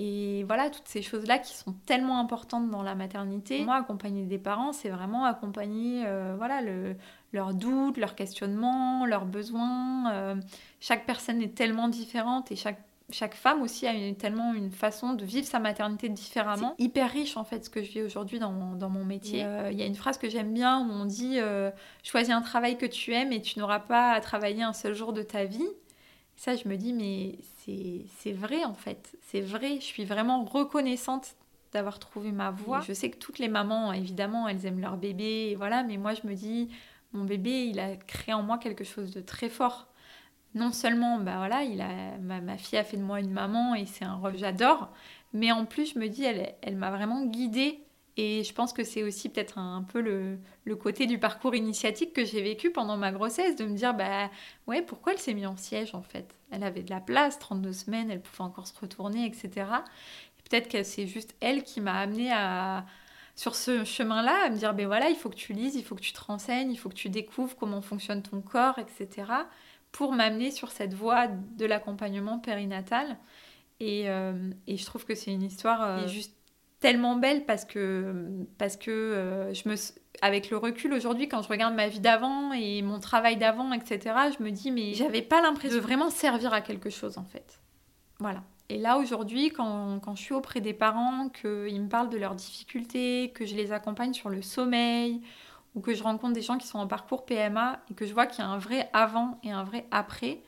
[0.03, 3.63] et voilà, toutes ces choses-là qui sont tellement importantes dans la maternité.
[3.63, 6.95] Moi, accompagner des parents, c'est vraiment accompagner euh, voilà, le,
[7.33, 10.11] leurs doutes, leurs questionnements, leurs besoins.
[10.11, 10.35] Euh,
[10.79, 12.81] chaque personne est tellement différente et chaque
[13.13, 16.75] chaque femme aussi a tellement une façon de vivre sa maternité différemment.
[16.79, 19.43] C'est hyper riche en fait ce que je vis aujourd'hui dans, dans, mon métier.
[19.43, 21.37] Euh, il y a une phrase que j'aime bien où on dit
[22.03, 25.11] choisis un travail que tu aimes et tu n'auras pas à travailler un seul jour
[25.11, 25.67] de ta vie.
[26.41, 27.37] Ça, je me dis mais
[28.17, 29.75] c'est vrai en fait, c'est vrai.
[29.75, 31.35] Je suis vraiment reconnaissante
[31.71, 32.81] d'avoir trouvé ma voie.
[32.81, 36.25] je sais que toutes les mamans, évidemment, elles aiment leur bébé, voilà, mais moi je
[36.25, 36.69] me dis
[37.13, 39.85] mon bébé, il a créé en moi quelque chose de très fort
[40.55, 43.85] non seulement, bah voilà, il a, ma, fille a fait de moi une maman et
[43.85, 44.89] c'est un rôle que j'adore,
[45.33, 47.79] mais en plus, je me dis, elle, elle m'a vraiment guidée.
[48.17, 52.13] Et je pense que c'est aussi peut-être un, peu le, le, côté du parcours initiatique
[52.13, 54.29] que j'ai vécu pendant ma grossesse, de me dire, bah
[54.67, 56.35] ouais, pourquoi elle s'est mise en siège en fait?
[56.51, 59.49] Elle avait de la place, 32 semaines, elle pouvait encore se retourner, etc.
[59.55, 62.85] Et peut-être que c'est juste elle qui m'a amenée à,
[63.35, 65.95] sur ce chemin-là, à me dire, ben voilà, il faut que tu lises, il faut
[65.95, 69.45] que tu te renseignes, il faut que tu découvres comment fonctionne ton corps, etc
[69.91, 73.17] pour m'amener sur cette voie de l'accompagnement périnatal.
[73.79, 76.35] Et, euh, et, je trouve que c'est une histoire euh, juste
[76.81, 78.13] tellement belle parce que,
[78.57, 79.75] parce que euh, je me,
[80.21, 84.15] avec le recul aujourd'hui, quand je regarde ma vie d'avant et mon travail d'avant, etc.,
[84.37, 87.61] je me dis, mais j'avais pas l'impression de vraiment servir à quelque chose en fait.
[88.19, 88.43] Voilà.
[88.67, 92.35] Et là, aujourd'hui, quand, quand, je suis auprès des parents, qu'ils me parlent de leurs
[92.35, 95.21] difficultés, que je les accompagne sur le sommeil,
[95.75, 98.27] ou que je rencontre des gens qui sont en parcours PMA et que je vois
[98.27, 100.41] qu'il y a un vrai avant et un vrai après,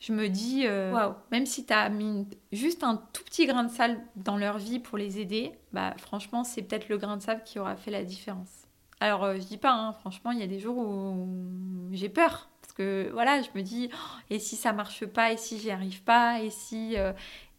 [0.00, 0.92] je me dis, euh,
[1.30, 4.78] même si tu as mis juste un tout petit grain de sable dans leur vie
[4.78, 8.04] pour les aider, bah franchement, c'est peut-être le grain de sable qui aura fait la
[8.04, 8.64] différence.
[9.00, 12.48] Alors, euh, je dis pas, hein, franchement, il y a des jours où j'ai peur.
[12.60, 15.70] Parce que voilà, je me dis, oh, et si ça marche pas, et si j'y
[15.70, 17.12] arrive pas, et si, euh,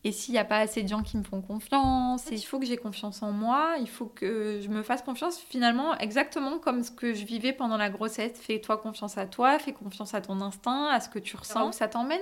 [0.05, 2.65] et s'il n'y a pas assez de gens qui me font confiance, il faut que
[2.67, 6.91] j'ai confiance en moi, il faut que je me fasse confiance finalement exactement comme ce
[6.91, 8.39] que je vivais pendant la grossesse.
[8.39, 11.71] Fais-toi confiance à toi, fais confiance à ton instinct, à ce que tu ressens, où
[11.71, 12.21] ça t'emmène.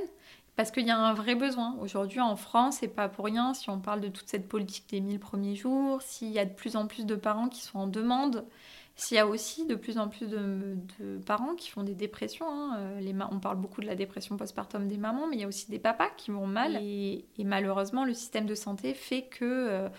[0.56, 1.76] Parce qu'il y a un vrai besoin.
[1.82, 5.02] Aujourd'hui en France, c'est pas pour rien si on parle de toute cette politique des
[5.02, 7.88] 1000 premiers jours, s'il y a de plus en plus de parents qui sont en
[7.88, 8.46] demande
[8.96, 10.78] s'il y a aussi de plus en plus de,
[11.26, 14.88] parents qui font des dépressions, hein, euh, les on parle beaucoup de la dépression postpartum
[14.88, 16.78] des mamans, mais il y a aussi des papas qui vont mal.
[16.82, 19.90] Et, malheureusement, le système de santé fait que euh,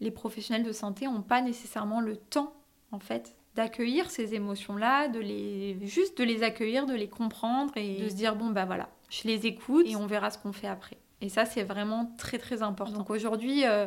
[0.00, 2.54] les professionnels de santé n'ont pas nécessairement le temps,
[2.92, 8.02] en fait, d'accueillir ces émotions-là, de les juste de les accueillir, de les comprendre et
[8.02, 10.68] de se dire bon bah voilà, je les écoute et on verra ce qu'on fait
[10.68, 10.96] après.
[11.20, 12.98] Et ça c'est vraiment très très important.
[12.98, 13.86] Donc aujourd'hui, euh,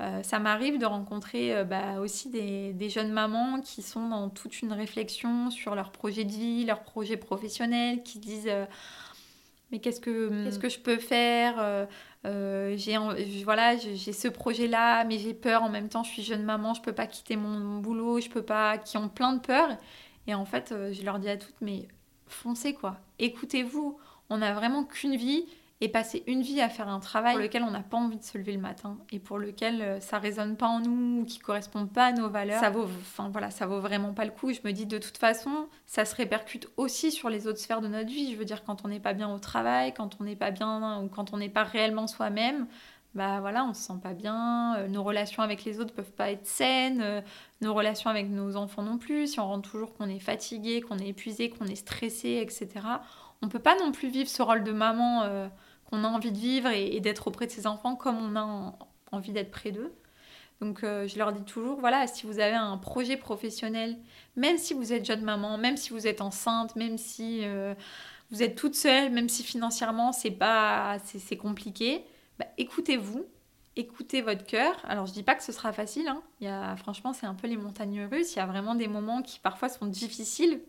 [0.00, 4.60] euh, ça m'arrive de rencontrer euh, bah, aussi des, jeunes mamans qui sont dans toute
[4.60, 8.66] une réflexion sur leur projet de vie, leur projet professionnel, qui disent euh,
[9.72, 11.88] mais qu'est-ce que qu'est-ce que je peux faire
[12.24, 12.98] J'ai
[13.42, 16.04] voilà j'ai ce projet là, mais j'ai peur en même temps.
[16.04, 18.78] Je suis jeune maman, je peux pas quitter mon, boulot, je peux pas.
[18.78, 19.76] Qui ont plein de peurs.
[20.28, 21.88] Et en fait, je leur dis à toutes mais
[22.28, 23.98] foncez quoi, écoutez-vous.
[24.28, 25.46] On n'a vraiment qu'une vie
[25.82, 28.22] et passer une vie à faire un travail pour lequel on n'a pas envie de
[28.22, 31.38] se lever le matin et pour lequel euh, ça résonne pas en nous ou qui
[31.38, 34.52] correspond pas à nos valeurs, ça vaut, enfin voilà, ça vaut vraiment pas le coup.
[34.54, 37.88] Je me dis de toute façon, ça se répercute aussi sur les autres sphères de
[37.88, 38.32] notre vie.
[38.32, 41.02] Je veux dire quand on n'est pas bien au travail, quand on n'est pas bien
[41.02, 42.66] ou quand on n'est pas réellement soi-même,
[43.14, 46.30] bah voilà, on se sent pas bien, euh, nos relations avec les autres peuvent pas
[46.30, 47.20] être saines, euh,
[47.60, 50.98] nos relations avec nos enfants non plus, si on rentre toujours qu'on est fatigué, qu'on
[50.98, 52.68] est épuisé, qu'on est stressé, etc.
[53.42, 55.48] On peut pas non plus vivre ce rôle de maman
[55.90, 58.76] qu'on a envie de vivre et, d'être auprès de ses enfants comme on a
[59.12, 59.92] envie d'être près d'eux.
[60.60, 63.98] Donc euh, je leur dis toujours, voilà, si vous avez un projet professionnel,
[64.36, 67.74] même si vous êtes jeune maman, même si vous êtes enceinte, même si euh,
[68.30, 72.04] vous êtes toute seule, même si financièrement c'est pas c'est compliqué,
[72.38, 73.26] bah, écoutez-vous,
[73.76, 74.74] écoutez votre cœur.
[74.88, 76.22] Alors je dis pas que ce sera facile, hein.
[76.40, 78.88] il y a, franchement c'est un peu les montagnes russes, il y a vraiment des
[78.88, 80.60] moments qui parfois sont difficiles.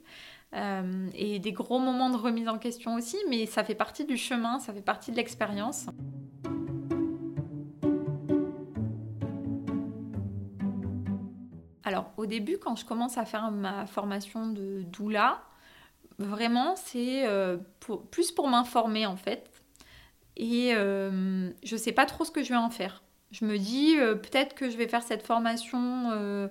[0.55, 4.15] Euh, et des gros moments de remise en question aussi, mais ça fait partie du
[4.15, 5.87] chemin, ça fait partie de l'expérience.
[11.83, 15.41] Alors au début, quand je commence à faire ma formation de doula,
[16.17, 17.57] vraiment c'est euh,
[18.11, 19.51] plus pour m'informer en fait.
[20.37, 23.03] Et euh, je sais pas trop ce que je vais en faire.
[23.31, 26.49] Je me dis peut-être que je vais faire cette formation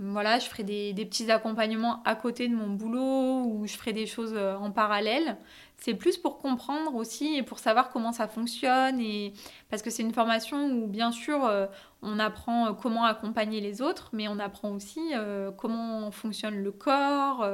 [0.00, 4.06] voilà, je ferai des, petits accompagnements à côté de mon boulot ou je ferai des
[4.06, 5.36] choses euh, en parallèle.
[5.76, 9.00] C'est plus pour comprendre aussi et pour savoir comment ça fonctionne.
[9.00, 9.32] Et...
[9.70, 11.66] Parce que c'est une formation où, bien sûr, euh,
[12.02, 15.00] on apprend euh, comment accompagner les autres, mais on apprend aussi
[15.56, 17.44] comment fonctionne le corps,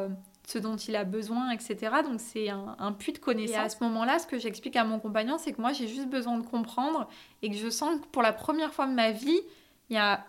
[0.47, 1.77] ce dont il a besoin, etc.
[2.05, 3.57] Donc c'est un, un, puits de connaissances.
[3.57, 6.11] Et à ce moment-là, ce que j'explique à mon compagnon, c'est que moi j'ai juste
[6.11, 7.09] besoin de comprendre
[7.41, 9.41] et que je sens que pour la première fois de ma vie,
[9.89, 10.25] il y a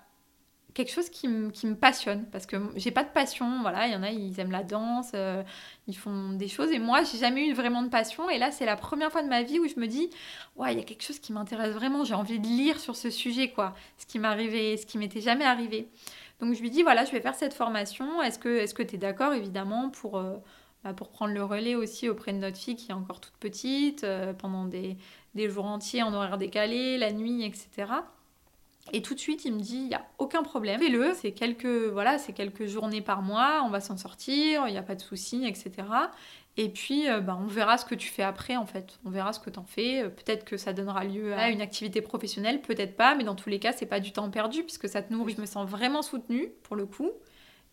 [0.76, 2.26] quelque chose qui, me passionne.
[2.32, 5.12] Parce que j'ai pas de passion voilà il y en a ils aiment la danse
[5.16, 5.42] euh,
[5.88, 6.72] ils font des choses.
[6.72, 8.30] Et moi j'ai jamais eu vraiment de passion.
[8.30, 10.12] Et là c'est la première fois de ma vie où je me dis
[10.58, 12.04] ouais il y a quelque chose qui m'intéresse vraiment.
[12.04, 13.74] J'ai envie de lire sur ce sujet quoi.
[13.98, 15.90] Ce qui m'arrivait ce qui m'était jamais arrivé.
[16.42, 18.22] Donc je lui dis voilà je vais faire cette formation.
[18.22, 20.36] Est-ce que est-ce que tu es d'accord évidemment pour euh,
[20.84, 24.04] bah, pour prendre le relais aussi auprès de notre fille qui est encore toute petite
[24.04, 24.98] euh, pendant des,
[25.36, 27.88] des jours entiers en horaire décalé la nuit etc
[28.94, 31.66] et tout de suite, il me dit, il n'y a aucun problème, fais-le, c'est quelques,
[31.66, 35.46] voilà, quelques journées par mois, on va s'en sortir, il n'y a pas de souci,
[35.46, 35.72] etc.
[36.58, 39.00] Et puis, euh, bah, on verra ce que tu fais après, en fait.
[39.04, 40.04] On verra ce que tu en fais.
[40.04, 43.50] Euh, peut-être que ça donnera lieu à une activité professionnelle, peut-être pas, mais dans tous
[43.50, 45.34] les cas, c'est pas du temps perdu, puisque ça te nourrit.
[45.36, 47.12] Je me sens vraiment soutenue, pour le coup.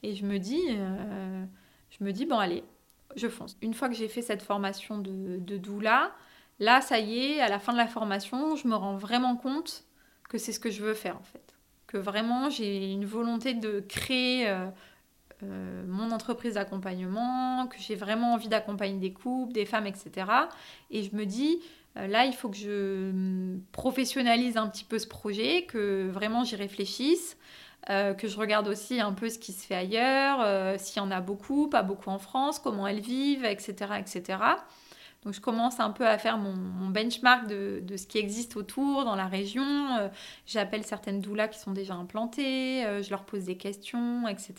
[0.03, 1.45] Et je me dis, euh,
[1.91, 2.65] je me dis, bon, allez,
[3.15, 3.57] je fonce.
[3.63, 6.11] Une fois que j'ai fait cette formation de, de doula,
[6.59, 9.85] là, ça y est, à la fin de la formation, je me rends vraiment compte
[10.33, 11.55] que c'est ce que je veux faire en fait.
[11.87, 14.67] Que vraiment j'ai une volonté de créer euh,
[15.43, 20.27] euh, mon entreprise d'accompagnement, que j'ai vraiment envie d'accompagner des couples, des femmes, etc.
[20.91, 21.61] Et je me dis,
[21.99, 26.57] euh, là, il faut que je professionnalise un petit peu ce projet, que vraiment j'y
[26.57, 27.37] réfléchisse.
[27.89, 30.39] que je regarde aussi un peu ce qui se fait ailleurs,
[30.79, 33.95] s'il y en a beaucoup, pas beaucoup en France, comment elles vivent, etc.
[33.99, 34.39] etc.
[35.25, 39.15] Donc je commence un peu à faire mon, benchmark de, ce qui existe autour dans
[39.15, 39.97] la région.
[39.99, 40.09] Euh,
[40.47, 44.55] j'appelle certaines doulas qui sont déjà implantées, euh, je leur pose des questions, etc.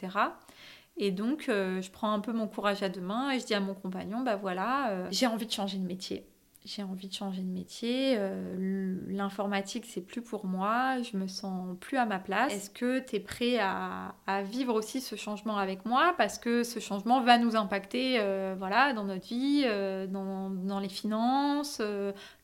[0.96, 3.54] Et donc euh, je prends un peu mon courage à deux mains et je dis
[3.54, 6.26] à mon compagnon, bah voilà, j'ai envie de changer de métier
[6.66, 11.76] j'ai envie de changer de métier, euh, l'informatique c'est plus pour moi, je me sens
[11.82, 12.54] plus à ma place.
[12.54, 16.14] Est-ce que tu es prêt à, vivre aussi ce changement avec moi?
[16.18, 20.90] Parce que ce changement va nous impacter euh, voilà, dans notre vie, euh, dans, les
[20.90, 21.82] finances,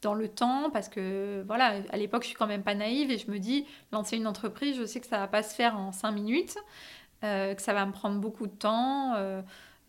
[0.01, 0.69] dans le temps.
[0.69, 3.65] Parce que voilà, à l'époque je suis quand même pas naïve et je me dis,
[3.93, 6.57] lancer une entreprise, je sais que ça va pas se faire en cinq minutes,
[7.21, 9.15] que ça va me prendre beaucoup de temps.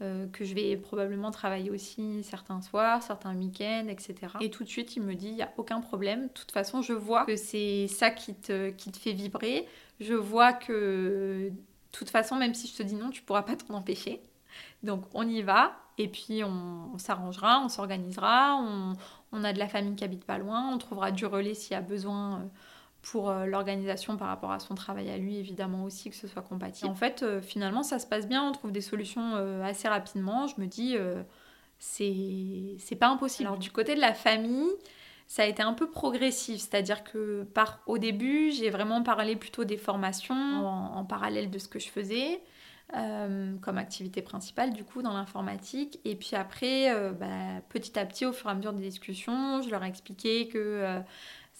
[0.03, 4.33] Euh, que je vais probablement travailler aussi certains soirs, certains week-ends, etc.
[4.41, 6.29] Et tout de suite, il me dit, il n'y a aucun problème.
[6.29, 9.69] De toute façon, je vois que c'est ça qui te, qui te fait vibrer.
[10.01, 11.53] Je vois que, de
[11.93, 14.23] toute façon, même si je te dis non, tu pourras pas t'en empêcher.
[14.83, 15.77] Donc, on y va.
[15.99, 18.57] Et puis, on, s'arrangera, on s'organisera.
[18.57, 18.95] On,
[19.33, 20.73] on, a de la famille qui habite pas loin.
[20.73, 22.37] On trouvera du relais s'il y a besoin.
[22.37, 22.45] Euh,
[23.03, 26.43] pour euh, l'organisation par rapport à son travail à lui, évidemment aussi, que ce soit
[26.43, 26.91] compatible.
[26.91, 30.47] En fait, euh, finalement, ça se passe bien, on trouve des solutions euh, assez rapidement.
[30.47, 30.97] Je me dis,
[31.79, 33.47] c'est pas impossible.
[33.49, 34.69] Alors, du côté de la famille,
[35.27, 39.65] ça a été un peu progressif, c'est-à-dire que par, au début, j'ai vraiment parlé plutôt
[39.65, 40.35] des formations
[40.67, 42.43] en, parallèle de ce que je faisais.
[43.63, 48.33] comme activité principale du coup dans l'informatique et puis après bah, petit à petit au
[48.33, 51.01] fur et à mesure des discussions je leur ai expliqué que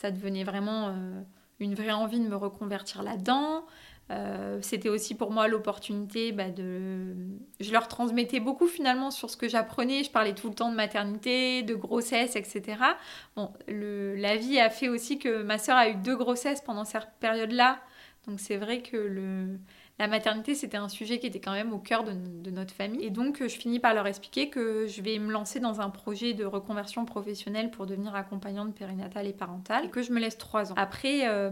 [0.01, 1.21] ça devenait vraiment euh,
[1.59, 3.67] une vraie envie de me reconvertir là-dedans.
[4.11, 7.15] Euh, c'était aussi pour moi l'opportunité bah, de...
[7.61, 10.03] Je leur transmettais beaucoup finalement sur ce que j'apprenais.
[10.03, 12.79] Je parlais tout le temps de maternité, de grossesse, etc.
[13.37, 17.09] Bon, la vie a fait aussi que ma sœur a eu deux grossesses pendant cette
[17.21, 17.79] période-là.
[18.27, 19.59] Donc c'est vrai que le
[20.01, 23.05] la maternité, c'était un sujet qui était quand même au cœur de, notre famille.
[23.05, 26.33] Et donc, je finis par leur expliquer que je vais me lancer dans un projet
[26.33, 30.75] de reconversion professionnelle pour devenir accompagnante périnatale et parentale, que je me laisse trois ans.
[30.79, 31.51] Après, euh,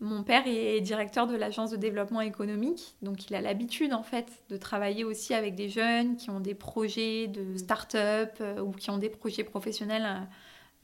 [0.00, 4.26] mon père est directeur de l'agence de développement économique, donc il a l'habitude en fait
[4.48, 8.90] de travailler aussi avec des jeunes qui ont des projets de start-up euh, ou qui
[8.90, 10.26] ont des projets professionnels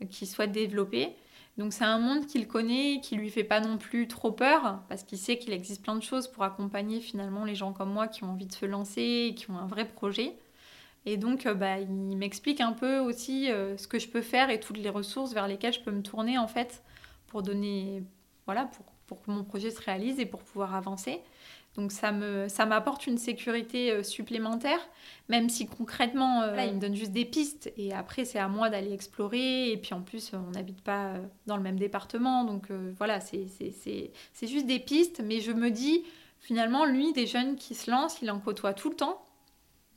[0.00, 1.16] euh, qui souhaitent développer.
[1.58, 5.02] Donc c'est un monde qu'il connaît, qui lui fait pas non plus trop peur, parce
[5.02, 8.24] qu'il sait qu'il existe plein de choses pour accompagner finalement les gens comme moi qui
[8.24, 10.34] ont envie de se lancer, qui ont un vrai projet.
[11.04, 14.50] Et donc euh, bah, il m'explique un peu aussi euh, ce que je peux faire
[14.50, 16.82] et toutes les ressources vers lesquelles je peux me tourner en fait
[17.26, 18.02] pour donner,
[18.46, 21.20] voilà, pour, pour que mon projet se réalise et pour pouvoir avancer.
[21.76, 24.78] Donc ça me ça m'apporte une sécurité euh, supplémentaire,
[25.28, 28.48] même si concrètement euh, là il me donne juste des pistes et après c'est à
[28.48, 29.70] moi d'aller explorer.
[29.72, 32.44] Et puis en plus on n'habite pas euh, dans le même département.
[32.44, 33.46] Donc voilà c'est
[34.42, 35.22] juste des pistes.
[35.24, 36.04] Mais je me dis
[36.40, 39.24] finalement lui des jeunes qui se lancent il en côtoie tout le temps.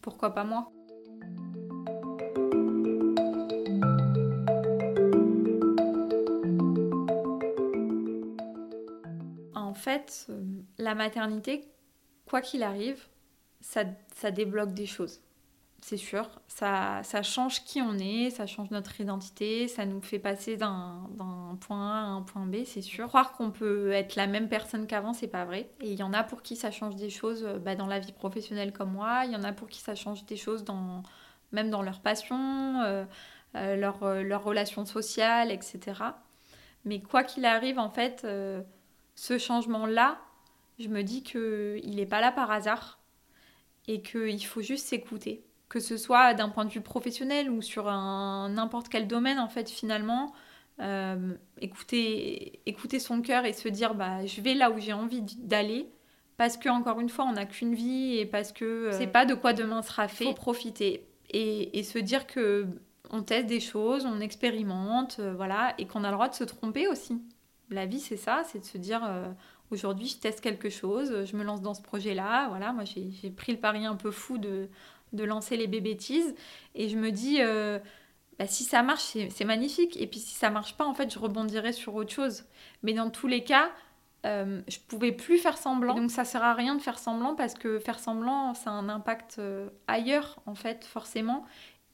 [0.01, 0.71] Pourquoi pas moi?
[9.77, 10.41] Fait, euh,
[10.79, 11.67] la maternité,
[12.35, 13.01] quoi qu'il arrive,
[13.61, 13.85] ça,
[14.29, 15.21] débloque des choses.
[15.81, 16.27] c'est sûr.
[16.49, 21.07] Ça, change qui on est, ça change notre identité, ça nous fait passer d'un
[21.61, 23.07] point A à un point B, c'est sûr.
[23.07, 25.69] Croire qu'on peut être la même personne qu'avant, c'est pas vrai.
[25.79, 27.99] Et il y en a pour qui ça change des choses euh, bah, dans la
[27.99, 31.03] vie professionnelle comme moi, il y en a pour qui ça change des choses dans,
[31.53, 33.05] même dans leur passion, euh,
[33.55, 35.79] euh, leur, leur relation sociale, etc.
[36.83, 38.27] Mais quoi qu'il arrive, en fait,
[39.15, 40.19] ce changement-là,
[40.79, 42.99] je me dis qu'il n'est pas là par hasard
[43.87, 45.45] et qu'il faut juste s'écouter.
[45.69, 49.69] Que ce soit d'un point de vue professionnel ou sur n'importe quel domaine, en fait,
[49.69, 50.33] finalement,
[50.79, 55.21] euh, écouter, écouter son cœur et se dire bah, je vais là où j'ai envie
[55.21, 55.89] d'aller.
[56.37, 59.25] Parce que, encore une fois, on n'a qu'une vie et parce que euh, c'est pas
[59.25, 60.25] de quoi demain sera fait.
[60.25, 62.67] Faut profiter et, et se dire que
[63.09, 66.43] on teste des choses, on expérimente, euh, voilà, et qu'on a le droit de se
[66.43, 67.21] tromper aussi.
[67.69, 69.01] La vie, c'est ça, c'est de se dire
[69.71, 72.47] aujourd'hui je teste quelque chose, je me lance dans ce projet-là.
[72.49, 74.69] Voilà, moi j'ai pris le pari un peu fou de,
[75.15, 76.35] de lancer les bébêtises
[76.75, 77.79] et je me dis euh,
[78.37, 81.19] bah, si ça marche c'est magnifique et puis si ça marche pas en fait je
[81.19, 82.43] rebondirai sur autre chose.
[82.83, 83.71] Mais dans tous les cas
[84.25, 85.95] euh, je pouvais plus faire semblant.
[85.95, 88.89] donc ça sert à rien de faire semblant parce que faire semblant ça a un
[88.89, 91.45] impact euh, ailleurs en fait forcément.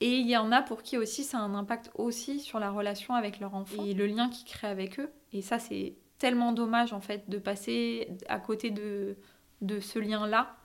[0.03, 2.71] Et il y en a pour qui aussi ça a un impact aussi sur la
[2.71, 5.11] relation avec leur enfant et le lien qu'ils créent avec eux.
[5.31, 9.17] Et ça c'est tellement dommage en fait de passer à côté de,
[9.61, 10.55] de ce lien-là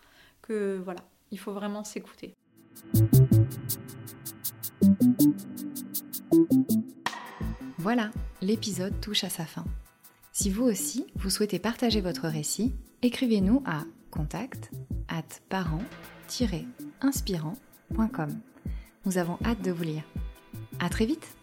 [0.43, 1.01] que voilà,
[1.31, 2.35] il faut vraiment s'écouter.
[7.79, 8.11] Voilà,
[8.43, 9.65] l'épisode touche à sa fin.
[10.33, 14.71] Si vous aussi, vous souhaitez partager votre récit, écrivez-nous à contact
[15.09, 18.41] at parent-inspirant.com.
[19.07, 20.03] Nous avons hâte de vous lire.
[20.81, 21.35] À très vite!